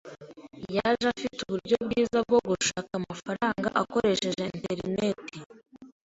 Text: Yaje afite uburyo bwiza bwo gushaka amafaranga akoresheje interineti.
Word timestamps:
Yaje 0.75 1.05
afite 1.13 1.39
uburyo 1.41 1.75
bwiza 1.85 2.17
bwo 2.27 2.39
gushaka 2.49 2.91
amafaranga 2.99 3.67
akoresheje 3.81 4.41
interineti. 4.57 5.37